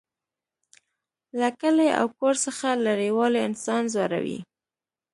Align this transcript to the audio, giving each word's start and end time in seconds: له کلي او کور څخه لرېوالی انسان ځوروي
له 1.39 1.49
کلي 1.61 1.89
او 1.99 2.05
کور 2.19 2.35
څخه 2.45 2.67
لرېوالی 2.85 3.41
انسان 3.49 3.81
ځوروي 3.93 4.39